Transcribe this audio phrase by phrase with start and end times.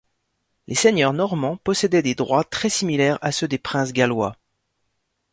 [0.65, 4.35] Les seigneurs normands possédaient des droits très similaires à ceux des princes gallois.